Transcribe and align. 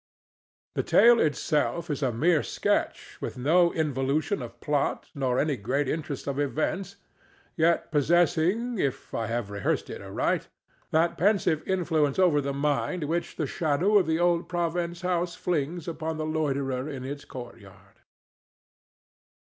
The 0.73 0.81
tale 0.81 1.19
itself 1.19 1.87
is 1.91 2.01
a 2.01 2.11
mere 2.11 2.41
sketch 2.41 3.21
with 3.21 3.37
no 3.37 3.71
involution 3.71 4.41
of 4.41 4.59
plot 4.59 5.11
nor 5.13 5.37
any 5.37 5.55
great 5.55 5.87
interest 5.87 6.25
of 6.25 6.39
events, 6.39 6.95
yet 7.55 7.91
possessing, 7.91 8.79
if 8.79 9.13
I 9.13 9.27
have 9.27 9.51
rehearsed 9.51 9.91
it 9.91 10.01
aright, 10.01 10.47
that 10.89 11.19
pensive 11.19 11.61
influence 11.67 12.17
over 12.17 12.41
the 12.41 12.51
mind 12.51 13.03
which 13.03 13.35
the 13.35 13.45
shadow 13.45 13.99
of 13.99 14.07
the 14.07 14.17
old 14.17 14.49
Province 14.49 15.01
House 15.01 15.35
flings 15.35 15.87
upon 15.87 16.17
the 16.17 16.25
loiterer 16.25 16.89
in 16.89 17.03
its 17.05 17.23
court 17.23 17.59
yard. 17.59 17.99